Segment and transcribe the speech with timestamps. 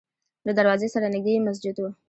[0.45, 1.83] له دروازې سره نږدې یې مسجد و.